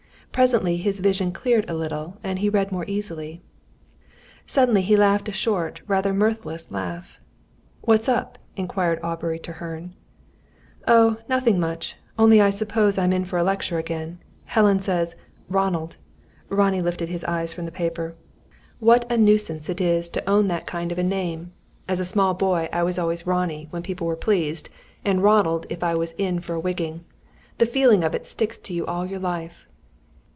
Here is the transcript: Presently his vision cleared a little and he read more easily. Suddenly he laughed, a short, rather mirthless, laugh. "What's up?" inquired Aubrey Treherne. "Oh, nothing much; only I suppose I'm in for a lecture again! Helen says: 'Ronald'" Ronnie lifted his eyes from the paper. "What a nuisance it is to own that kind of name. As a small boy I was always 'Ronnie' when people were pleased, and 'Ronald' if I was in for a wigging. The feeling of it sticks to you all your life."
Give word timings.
Presently 0.33 0.77
his 0.77 1.01
vision 1.01 1.33
cleared 1.33 1.69
a 1.69 1.73
little 1.73 2.15
and 2.23 2.39
he 2.39 2.47
read 2.47 2.71
more 2.71 2.85
easily. 2.87 3.41
Suddenly 4.45 4.81
he 4.81 4.95
laughed, 4.95 5.27
a 5.27 5.33
short, 5.33 5.81
rather 5.87 6.13
mirthless, 6.13 6.71
laugh. 6.71 7.19
"What's 7.81 8.07
up?" 8.07 8.37
inquired 8.55 9.01
Aubrey 9.03 9.39
Treherne. 9.39 9.91
"Oh, 10.87 11.17
nothing 11.27 11.59
much; 11.59 11.97
only 12.17 12.39
I 12.39 12.49
suppose 12.49 12.97
I'm 12.97 13.11
in 13.11 13.25
for 13.25 13.37
a 13.39 13.43
lecture 13.43 13.77
again! 13.77 14.19
Helen 14.45 14.79
says: 14.79 15.17
'Ronald'" 15.49 15.97
Ronnie 16.47 16.81
lifted 16.81 17.09
his 17.09 17.25
eyes 17.25 17.51
from 17.51 17.65
the 17.65 17.69
paper. 17.71 18.15
"What 18.79 19.11
a 19.11 19.17
nuisance 19.17 19.67
it 19.67 19.81
is 19.81 20.09
to 20.11 20.29
own 20.29 20.47
that 20.47 20.65
kind 20.65 20.93
of 20.93 20.97
name. 20.99 21.51
As 21.89 21.99
a 21.99 22.05
small 22.05 22.33
boy 22.35 22.69
I 22.71 22.83
was 22.83 22.97
always 22.97 23.27
'Ronnie' 23.27 23.67
when 23.71 23.83
people 23.83 24.07
were 24.07 24.15
pleased, 24.15 24.69
and 25.03 25.21
'Ronald' 25.21 25.65
if 25.69 25.83
I 25.83 25.93
was 25.95 26.13
in 26.17 26.39
for 26.39 26.53
a 26.53 26.59
wigging. 26.59 27.03
The 27.57 27.65
feeling 27.65 28.01
of 28.01 28.15
it 28.15 28.25
sticks 28.25 28.59
to 28.59 28.73
you 28.73 28.85
all 28.85 29.05
your 29.05 29.19
life." 29.19 29.67